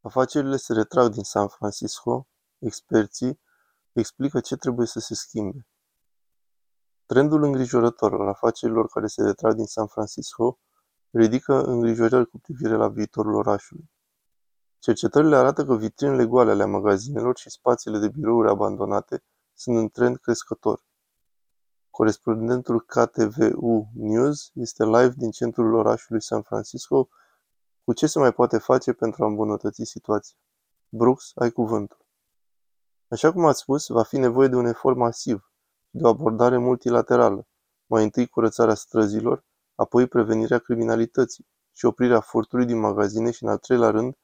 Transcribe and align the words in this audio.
Afacerile 0.00 0.56
se 0.56 0.72
retrag 0.72 1.12
din 1.12 1.22
San 1.22 1.48
Francisco, 1.48 2.26
experții 2.58 3.40
explică 3.92 4.40
ce 4.40 4.56
trebuie 4.56 4.86
să 4.86 5.00
se 5.00 5.14
schimbe. 5.14 5.66
Trendul 7.06 7.42
îngrijorător 7.42 8.14
al 8.14 8.28
afacerilor 8.28 8.88
care 8.88 9.06
se 9.06 9.22
retrag 9.22 9.54
din 9.54 9.66
San 9.66 9.86
Francisco 9.86 10.58
ridică 11.10 11.62
îngrijorări 11.64 12.30
cu 12.30 12.38
privire 12.38 12.74
la 12.74 12.88
viitorul 12.88 13.34
orașului. 13.34 13.90
Cercetările 14.78 15.36
arată 15.36 15.64
că 15.64 15.76
vitrinele 15.76 16.26
goale 16.26 16.50
ale 16.50 16.64
magazinelor 16.64 17.38
și 17.38 17.50
spațiile 17.50 17.98
de 17.98 18.08
birouri 18.08 18.48
abandonate 18.48 19.24
sunt 19.54 19.76
în 19.76 19.88
trend 19.88 20.16
crescător. 20.16 20.84
Corespondentul 21.90 22.80
KTVU 22.80 23.88
News 23.94 24.50
este 24.54 24.84
live 24.84 25.14
din 25.16 25.30
centrul 25.30 25.74
orașului 25.74 26.22
San 26.22 26.42
Francisco 26.42 27.08
cu 27.88 27.94
ce 27.94 28.06
se 28.06 28.18
mai 28.18 28.32
poate 28.32 28.58
face 28.58 28.92
pentru 28.92 29.24
a 29.24 29.26
îmbunătăți 29.26 29.84
situația. 29.84 30.36
Brooks, 30.88 31.32
ai 31.34 31.50
cuvântul. 31.50 32.06
Așa 33.08 33.32
cum 33.32 33.44
ați 33.44 33.60
spus, 33.60 33.86
va 33.86 34.02
fi 34.02 34.18
nevoie 34.18 34.48
de 34.48 34.56
un 34.56 34.66
efort 34.66 34.96
masiv 34.96 35.50
și 35.88 35.96
de 35.96 36.04
o 36.04 36.08
abordare 36.08 36.58
multilaterală. 36.58 37.46
Mai 37.86 38.02
întâi 38.02 38.26
curățarea 38.26 38.74
străzilor, 38.74 39.44
apoi 39.74 40.06
prevenirea 40.06 40.58
criminalității 40.58 41.46
și 41.72 41.84
oprirea 41.84 42.20
furtului 42.20 42.66
din 42.66 42.78
magazine 42.78 43.30
și, 43.30 43.42
în 43.42 43.48
al 43.48 43.58
treilea 43.58 43.90
rând, 43.90 44.14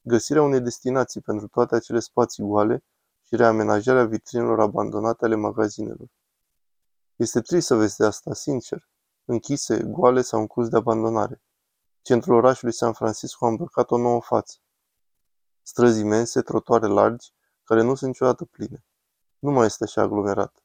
găsirea 0.00 0.42
unei 0.42 0.60
destinații 0.60 1.20
pentru 1.20 1.48
toate 1.48 1.74
acele 1.74 1.98
spații 1.98 2.44
goale 2.44 2.84
și 3.26 3.36
reamenajarea 3.36 4.04
vitrinelor 4.04 4.60
abandonate 4.60 5.24
ale 5.24 5.34
magazinelor. 5.34 6.08
Este 7.16 7.40
trist 7.40 7.66
să 7.66 7.74
vezi 7.74 7.96
de 7.96 8.04
asta, 8.04 8.34
sincer. 8.34 8.88
Închise, 9.24 9.82
goale 9.82 10.20
sau 10.20 10.40
în 10.40 10.46
curs 10.46 10.68
de 10.68 10.76
abandonare. 10.76 11.43
Centrul 12.04 12.34
orașului 12.34 12.74
San 12.74 12.92
Francisco 12.92 13.44
a 13.44 13.48
îmbrăcat 13.48 13.90
o 13.90 13.96
nouă 13.96 14.20
față. 14.20 14.56
Străzi 15.62 16.00
imense, 16.00 16.40
trotuare 16.40 16.86
largi, 16.86 17.32
care 17.62 17.82
nu 17.82 17.94
sunt 17.94 18.10
niciodată 18.10 18.44
pline. 18.44 18.84
Nu 19.38 19.50
mai 19.50 19.66
este 19.66 19.84
așa 19.84 20.02
aglomerat. 20.02 20.62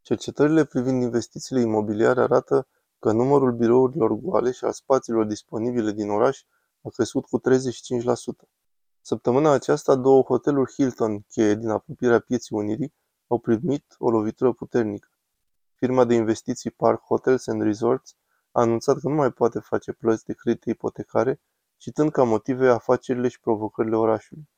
Cercetările 0.00 0.64
privind 0.64 1.02
investițiile 1.02 1.60
imobiliare 1.60 2.20
arată 2.20 2.68
că 2.98 3.12
numărul 3.12 3.52
birourilor 3.52 4.12
goale 4.12 4.50
și 4.50 4.64
al 4.64 4.72
spațiilor 4.72 5.24
disponibile 5.24 5.92
din 5.92 6.10
oraș 6.10 6.42
a 6.82 6.88
crescut 6.88 7.26
cu 7.26 7.40
35%. 7.40 7.42
Săptămâna 9.00 9.50
aceasta, 9.50 9.94
două 9.94 10.22
hoteluri 10.22 10.72
Hilton 10.72 11.20
cheie 11.20 11.54
din 11.54 11.68
apropierea 11.68 12.18
Pieții 12.18 12.56
Unirii 12.56 12.94
au 13.26 13.38
primit 13.38 13.84
o 13.98 14.10
lovitură 14.10 14.52
puternică. 14.52 15.08
Firma 15.74 16.04
de 16.04 16.14
investiții 16.14 16.70
Park 16.70 17.02
Hotels 17.02 17.46
and 17.46 17.62
Resorts 17.62 18.16
a 18.56 18.60
anunțat 18.60 18.98
că 18.98 19.08
nu 19.08 19.14
mai 19.14 19.30
poate 19.30 19.58
face 19.58 19.92
plăți 19.92 20.24
de 20.24 20.32
credite 20.32 20.70
ipotecare, 20.70 21.40
citând 21.76 22.10
ca 22.10 22.22
motive 22.22 22.68
afacerile 22.68 23.28
și 23.28 23.40
provocările 23.40 23.96
orașului. 23.96 24.48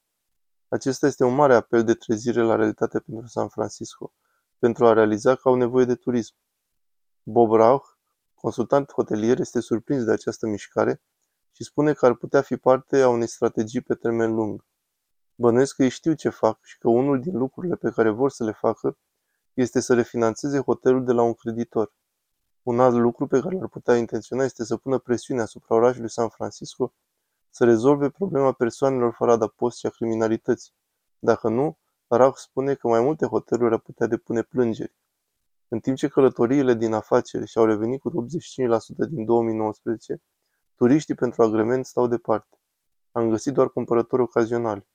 Acesta 0.68 1.06
este 1.06 1.24
un 1.24 1.34
mare 1.34 1.54
apel 1.54 1.84
de 1.84 1.94
trezire 1.94 2.42
la 2.42 2.56
realitate 2.56 3.00
pentru 3.00 3.26
San 3.26 3.48
Francisco, 3.48 4.12
pentru 4.58 4.86
a 4.86 4.92
realiza 4.92 5.34
că 5.34 5.48
au 5.48 5.54
nevoie 5.54 5.84
de 5.84 5.94
turism. 5.94 6.34
Bob 7.22 7.52
Rauch, 7.52 7.86
consultant 8.34 8.92
hotelier, 8.92 9.38
este 9.38 9.60
surprins 9.60 10.04
de 10.04 10.12
această 10.12 10.46
mișcare 10.46 11.02
și 11.52 11.64
spune 11.64 11.92
că 11.92 12.06
ar 12.06 12.14
putea 12.14 12.40
fi 12.40 12.56
parte 12.56 13.00
a 13.00 13.08
unei 13.08 13.28
strategii 13.28 13.80
pe 13.80 13.94
termen 13.94 14.34
lung. 14.34 14.66
Bănuiesc 15.34 15.74
că 15.74 15.82
ei 15.82 15.88
știu 15.88 16.12
ce 16.12 16.28
fac 16.28 16.58
și 16.62 16.78
că 16.78 16.88
unul 16.88 17.20
din 17.20 17.36
lucrurile 17.36 17.76
pe 17.76 17.90
care 17.90 18.10
vor 18.10 18.30
să 18.30 18.44
le 18.44 18.52
facă 18.52 18.98
este 19.54 19.80
să 19.80 19.94
refinanțeze 19.94 20.60
hotelul 20.60 21.04
de 21.04 21.12
la 21.12 21.22
un 21.22 21.34
creditor. 21.34 21.94
Un 22.66 22.80
alt 22.80 22.96
lucru 22.96 23.26
pe 23.26 23.40
care 23.40 23.56
l-ar 23.56 23.68
putea 23.68 23.96
intenționa 23.96 24.44
este 24.44 24.64
să 24.64 24.76
pună 24.76 24.98
presiune 24.98 25.40
asupra 25.40 25.74
orașului 25.74 26.10
San 26.10 26.28
Francisco 26.28 26.92
să 27.50 27.64
rezolve 27.64 28.10
problema 28.10 28.52
persoanelor 28.52 29.12
fără 29.12 29.32
adăpost 29.32 29.78
și 29.78 29.86
a 29.86 29.90
criminalității. 29.90 30.72
Dacă 31.18 31.48
nu, 31.48 31.78
Rauch 32.06 32.38
spune 32.38 32.74
că 32.74 32.88
mai 32.88 33.00
multe 33.00 33.26
hoteluri 33.26 33.74
ar 33.74 33.80
putea 33.80 34.06
depune 34.06 34.42
plângeri. 34.42 34.94
În 35.68 35.80
timp 35.80 35.96
ce 35.96 36.08
călătoriile 36.08 36.74
din 36.74 36.92
afaceri 36.92 37.46
și-au 37.46 37.64
revenit 37.64 38.00
cu 38.00 38.10
85% 38.10 39.08
din 39.08 39.24
2019, 39.24 40.22
turiștii 40.74 41.14
pentru 41.14 41.42
agrement 41.42 41.86
stau 41.86 42.06
departe. 42.06 42.58
Am 43.12 43.30
găsit 43.30 43.52
doar 43.52 43.70
cumpărători 43.70 44.22
ocazionali. 44.22 44.86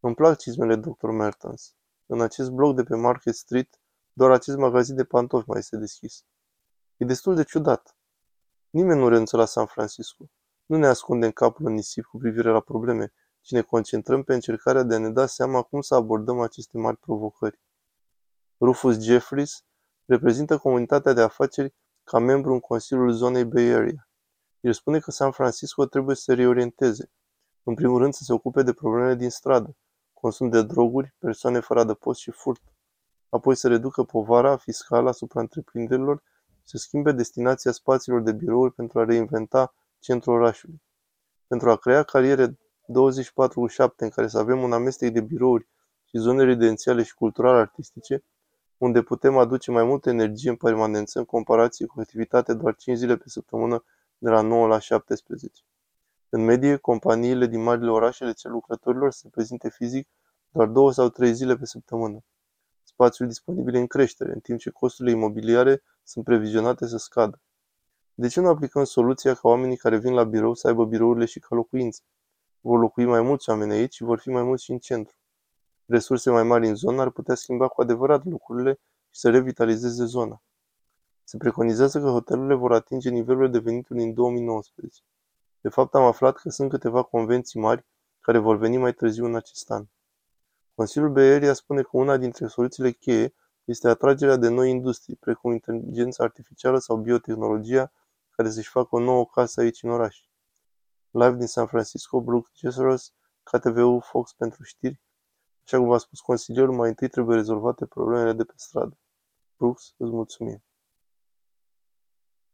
Îmi 0.00 0.14
plac 0.14 0.38
cizmele 0.38 0.76
Dr. 0.76 1.08
Mertens. 1.08 1.74
În 2.06 2.20
acest 2.20 2.50
bloc 2.50 2.74
de 2.74 2.82
pe 2.82 2.96
Market 2.96 3.34
Street, 3.34 3.80
doar 4.12 4.30
acest 4.30 4.56
magazin 4.56 4.96
de 4.96 5.04
pantofi 5.04 5.48
mai 5.48 5.58
este 5.58 5.76
deschis. 5.76 6.24
E 6.96 7.04
destul 7.04 7.34
de 7.34 7.44
ciudat. 7.44 7.96
Nimeni 8.70 9.00
nu 9.00 9.08
renunță 9.08 9.36
la 9.36 9.44
San 9.44 9.66
Francisco. 9.66 10.30
Nu 10.66 10.76
ne 10.76 10.86
ascundem 10.86 11.30
capul 11.30 11.66
în 11.66 11.72
nisip 11.72 12.04
cu 12.04 12.18
privire 12.18 12.50
la 12.50 12.60
probleme, 12.60 13.12
ci 13.40 13.50
ne 13.50 13.60
concentrăm 13.60 14.22
pe 14.22 14.34
încercarea 14.34 14.82
de 14.82 14.94
a 14.94 14.98
ne 14.98 15.10
da 15.10 15.26
seama 15.26 15.62
cum 15.62 15.80
să 15.80 15.94
abordăm 15.94 16.40
aceste 16.40 16.78
mari 16.78 16.96
provocări. 16.96 17.60
Rufus 18.60 19.00
Jeffries 19.00 19.64
reprezintă 20.04 20.58
comunitatea 20.58 21.12
de 21.12 21.20
afaceri 21.20 21.74
ca 22.04 22.18
membru 22.18 22.52
în 22.52 22.60
Consiliul 22.60 23.12
Zonei 23.12 23.44
Bay 23.44 23.68
Area. 23.68 24.08
El 24.60 24.72
spune 24.72 24.98
că 24.98 25.10
San 25.10 25.30
Francisco 25.30 25.86
trebuie 25.86 26.16
să 26.16 26.22
se 26.22 26.34
reorienteze. 26.34 27.10
În 27.62 27.74
primul 27.74 27.98
rând 27.98 28.14
să 28.14 28.22
se 28.22 28.32
ocupe 28.32 28.62
de 28.62 28.72
problemele 28.72 29.14
din 29.14 29.30
stradă, 29.30 29.76
consum 30.12 30.48
de 30.48 30.62
droguri, 30.62 31.14
persoane 31.18 31.60
fără 31.60 31.80
adăpost 31.80 32.20
și 32.20 32.30
furt. 32.30 32.62
Apoi 33.28 33.54
să 33.54 33.68
reducă 33.68 34.02
povara 34.04 34.56
fiscală 34.56 35.08
asupra 35.08 35.40
întreprinderilor 35.40 36.16
și 36.16 36.33
să 36.64 36.76
schimbe 36.76 37.12
destinația 37.12 37.72
spațiilor 37.72 38.22
de 38.22 38.32
birouri 38.32 38.72
pentru 38.72 39.00
a 39.00 39.04
reinventa 39.04 39.74
centrul 39.98 40.34
orașului. 40.34 40.82
Pentru 41.46 41.70
a 41.70 41.76
crea 41.76 42.02
cariere 42.02 42.58
24/7 42.86 44.04
în 44.04 44.08
care 44.08 44.26
să 44.26 44.38
avem 44.38 44.62
un 44.62 44.72
amestec 44.72 45.12
de 45.12 45.20
birouri 45.20 45.68
și 46.04 46.18
zone 46.18 46.44
rezidențiale 46.44 47.02
și 47.02 47.14
cultural-artistice, 47.14 48.24
unde 48.76 49.02
putem 49.02 49.36
aduce 49.36 49.70
mai 49.70 49.84
multă 49.84 50.10
energie 50.10 50.50
în 50.50 50.56
permanență 50.56 51.18
în 51.18 51.24
comparație 51.24 51.86
cu 51.86 52.00
activitate 52.00 52.54
doar 52.54 52.76
5 52.76 52.96
zile 52.96 53.16
pe 53.16 53.28
săptămână 53.28 53.84
de 54.18 54.30
la 54.30 54.40
9 54.40 54.66
la 54.66 54.78
17. 54.78 55.62
În 56.28 56.44
medie, 56.44 56.76
companiile 56.76 57.46
din 57.46 57.62
marile 57.62 57.90
orașe 57.90 58.24
le 58.24 58.32
cer 58.32 58.50
lucrătorilor 58.50 59.12
să 59.12 59.18
se 59.18 59.28
prezinte 59.28 59.70
fizic 59.70 60.08
doar 60.50 60.68
două 60.68 60.92
sau 60.92 61.08
trei 61.08 61.34
zile 61.34 61.56
pe 61.56 61.66
săptămână. 61.66 62.18
Spațiul 62.82 63.28
disponibil 63.28 63.74
în 63.74 63.86
creștere, 63.86 64.32
în 64.32 64.40
timp 64.40 64.58
ce 64.58 64.70
costurile 64.70 65.14
imobiliare 65.14 65.82
sunt 66.04 66.24
previzionate 66.24 66.86
să 66.86 66.96
scadă. 66.96 67.40
De 68.14 68.28
ce 68.28 68.40
nu 68.40 68.48
aplicăm 68.48 68.84
soluția 68.84 69.34
ca 69.34 69.48
oamenii 69.48 69.76
care 69.76 69.98
vin 69.98 70.12
la 70.12 70.24
birou 70.24 70.54
să 70.54 70.66
aibă 70.66 70.84
birourile 70.84 71.24
și 71.24 71.38
ca 71.38 71.54
locuințe? 71.54 72.02
Vor 72.60 72.78
locui 72.78 73.04
mai 73.04 73.20
mulți 73.20 73.50
oameni 73.50 73.72
aici 73.72 73.94
și 73.94 74.02
vor 74.02 74.18
fi 74.18 74.28
mai 74.28 74.42
mulți 74.42 74.64
și 74.64 74.70
în 74.70 74.78
centru. 74.78 75.16
Resurse 75.86 76.30
mai 76.30 76.42
mari 76.42 76.68
în 76.68 76.74
zonă 76.74 77.00
ar 77.00 77.10
putea 77.10 77.34
schimba 77.34 77.68
cu 77.68 77.80
adevărat 77.80 78.24
lucrurile 78.24 78.72
și 79.10 79.20
să 79.20 79.30
revitalizeze 79.30 80.04
zona. 80.04 80.42
Se 81.24 81.36
preconizează 81.36 82.00
că 82.00 82.08
hotelurile 82.08 82.54
vor 82.54 82.72
atinge 82.72 83.10
nivelurile 83.10 83.50
de 83.50 83.58
venituri 83.58 83.98
din 83.98 84.14
2019. 84.14 85.00
De 85.60 85.68
fapt, 85.68 85.94
am 85.94 86.02
aflat 86.02 86.36
că 86.36 86.50
sunt 86.50 86.70
câteva 86.70 87.02
convenții 87.02 87.60
mari 87.60 87.84
care 88.20 88.38
vor 88.38 88.56
veni 88.56 88.76
mai 88.76 88.92
târziu 88.92 89.24
în 89.24 89.34
acest 89.34 89.70
an. 89.70 89.84
Consiliul 90.74 91.10
Beeria 91.10 91.52
spune 91.52 91.82
că 91.82 91.90
una 91.92 92.16
dintre 92.16 92.46
soluțiile 92.46 92.90
cheie 92.90 93.34
este 93.64 93.88
atragerea 93.88 94.36
de 94.36 94.48
noi 94.48 94.70
industrii, 94.70 95.16
precum 95.16 95.52
inteligența 95.52 96.24
artificială 96.24 96.78
sau 96.78 96.96
biotehnologia, 96.96 97.92
care 98.30 98.50
să-și 98.50 98.68
facă 98.68 98.96
o 98.96 98.98
nouă 98.98 99.26
casă 99.26 99.60
aici 99.60 99.82
în 99.82 99.90
oraș. 99.90 100.18
Live 101.10 101.36
din 101.36 101.46
San 101.46 101.66
Francisco, 101.66 102.20
Brooke 102.20 102.50
Jeseros, 102.54 103.14
KTVU 103.42 103.98
Fox 103.98 104.32
pentru 104.32 104.62
știri. 104.62 105.00
Așa 105.64 105.78
cum 105.78 105.88
v-a 105.88 105.98
spus 105.98 106.20
consilierul, 106.20 106.74
mai 106.74 106.88
întâi 106.88 107.08
trebuie 107.08 107.36
rezolvate 107.36 107.86
problemele 107.86 108.32
de 108.32 108.44
pe 108.44 108.52
stradă. 108.56 108.98
Brooks, 109.56 109.94
îți 109.96 110.10
mulțumim. 110.10 110.62